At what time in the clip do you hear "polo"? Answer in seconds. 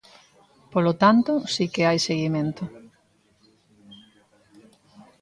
0.73-0.93